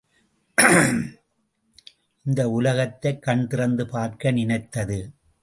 இந்த 2.23 2.49
உலகத்தைக் 2.49 3.21
கண் 3.21 3.47
திறந்து 3.47 3.87
பார்க்க 3.87 4.31
நினைத்தது. 4.31 5.11